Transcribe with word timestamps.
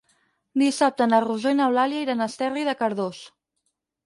Dissabte 0.61 1.07
na 1.11 1.19
Rosó 1.25 1.53
i 1.57 1.57
n'Eulàlia 1.59 2.01
iran 2.07 2.27
a 2.27 2.29
Esterri 2.35 2.67
de 2.71 2.75
Cardós. 2.81 3.23